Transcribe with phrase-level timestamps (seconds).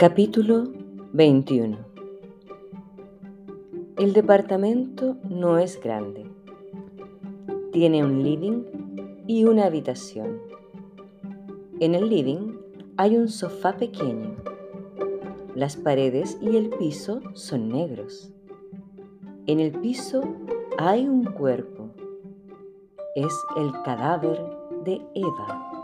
[0.00, 0.64] Capítulo
[1.12, 1.76] 21
[3.98, 6.24] El departamento no es grande.
[7.70, 8.62] Tiene un living
[9.26, 10.40] y una habitación.
[11.80, 12.54] En el living
[12.96, 14.36] hay un sofá pequeño.
[15.54, 18.32] Las paredes y el piso son negros.
[19.46, 20.22] En el piso
[20.78, 21.90] hay un cuerpo.
[23.14, 24.40] Es el cadáver
[24.82, 25.79] de Eva.